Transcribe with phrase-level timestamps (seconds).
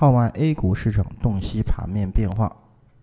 [0.00, 2.50] 号外 A 股市场洞悉盘面变化。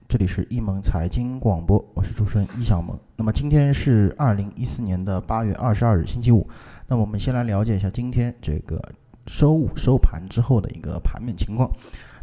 [0.10, 3.00] 这里是易盟财经广播，我是主持人易小萌。
[3.16, 6.50] 那么今天是二零一四年的八月二十二日，星期五。
[6.88, 8.82] 那我们先来了解一下今天这个
[9.28, 11.70] 收五收盘之后的一个盘面情况。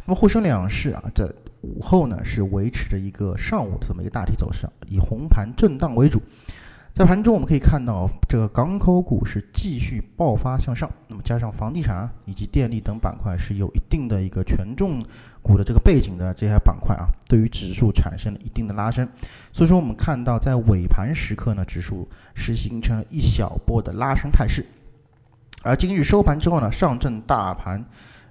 [0.05, 1.25] 那么沪深两市啊，在
[1.61, 6.21] 午后呢是维持着一个上午的这么一个大体走势，以红盘震荡为主。
[6.95, 15.03] 在盘中我们可以看到，这个港口股是继续爆发向上，那么加上房地产以及电力等板块是有一定的一个权重
[15.41, 19.05] 股的这个背景的这些板块啊，对于指数产生了一定的拉升。
[19.51, 24.65] 所以说我们看到在尾盘时刻呢，指数是形成了一小波的拉升态势。
[25.63, 27.83] 而今日收盘之后呢，上证大盘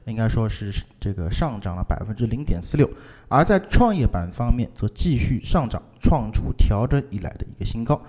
[0.06, 2.88] 应该说是这个上涨了百分之零点四六，
[3.28, 8.00] 而在创业板方面则继续上涨，创出调整以来的一个新高。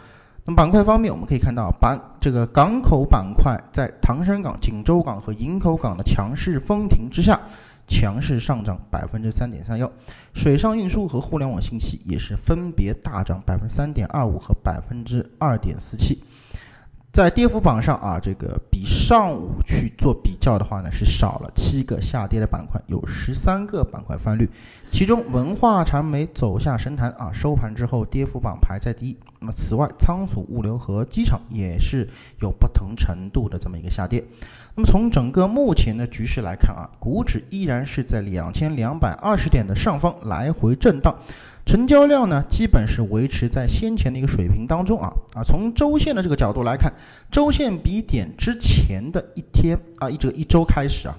[0.47, 7.41] 那板块方面，我们可以看到，板这个港口板块在唐山港、锦州港和营口港的强势封停之下，
[7.87, 9.91] 强势上涨百分之三点三幺。
[10.35, 16.23] 水上运输和互联网信息也是分别大涨百分之三点二五和百分之二点四七。
[17.15, 24.49] 在跌幅榜上啊，这个比上午去做比较的话呢，是少了七个下跌的板块，有十三个板块翻绿，
[24.91, 29.17] 其中文化传媒走下神坛啊，收盘之后跌幅榜排在第一。
[29.39, 32.05] 那么此外，仓储物流和机场也是
[32.41, 34.21] 有不同程度的这么一个下跌。
[34.75, 41.15] 那么从整个目前的局势来看啊，股指依然是在两千两百二十点的上方来回震荡。
[41.65, 45.43] 成交量呢，基本是维持在先前的一个水平当中啊啊。
[45.43, 46.93] 从周线的这个角度来看，
[47.31, 51.15] 周线比点之前的一天啊，一这一周开始啊，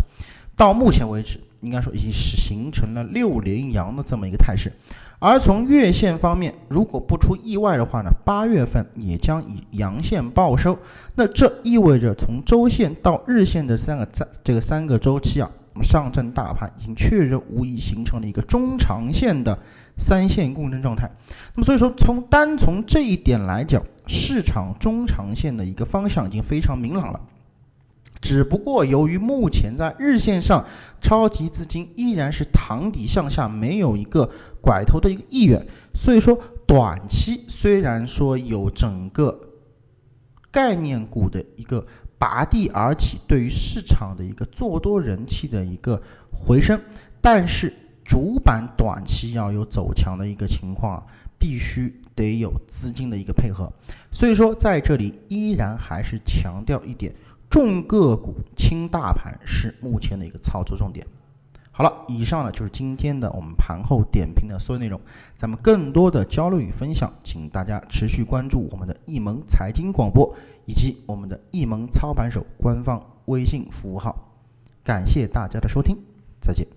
[0.54, 4.72] 到目前为止，应该说已经是形成了六连阳的这么一个态势。
[5.18, 10.78] 而从月线方面，如果不出意外的话呢，八月份也将以阳线报收。
[11.16, 15.50] 那这意味着从周线到日线的三个在这个三个周期啊。
[15.82, 19.58] 上证大盘已经确认无疑形成了一个中长线的
[19.98, 21.10] 三线共振状态。
[21.54, 27.20] 那么所以说，从单从这一点来讲，市场中长线的一个方向已经非常明朗了。
[28.20, 30.64] 只不过由于目前在日线上，
[31.00, 34.30] 超级资金依然是躺底向下，没有一个
[34.60, 39.38] 拐头的一个意愿，所以说短期虽然说有整个
[40.50, 41.86] 概念股的一个。
[42.18, 46.80] 拔地而起，对于市场的一个做多人气的一个回升，
[47.20, 47.72] 但是
[48.04, 51.04] 主板短期要有走强的一个情况，
[51.38, 53.70] 必须得有资金的一个配合。
[54.10, 57.14] 所以说，在这里依然还是强调一点，
[57.50, 61.06] 重个股轻大盘是目前的一个操作重点。
[61.76, 64.98] 好了，以上呢就是今天的我们盘后点评的所有内容。
[65.34, 74.16] 咱们更多的交流与分享，请大家持续关注我们的易盟财经广播以及我们的易盟操盘手官方微信服务号。
[74.82, 75.98] 感谢大家的收听，
[76.40, 76.75] 再见。